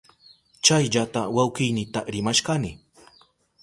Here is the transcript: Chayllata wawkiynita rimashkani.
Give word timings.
Chayllata 0.65 1.21
wawkiynita 1.35 1.99
rimashkani. 2.13 2.71